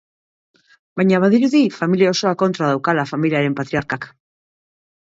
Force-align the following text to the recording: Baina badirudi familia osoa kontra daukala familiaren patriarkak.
Baina 1.01 1.19
badirudi 1.25 1.61
familia 1.77 2.15
osoa 2.15 2.33
kontra 2.45 2.73
daukala 2.73 3.07
familiaren 3.13 3.63
patriarkak. 3.63 4.13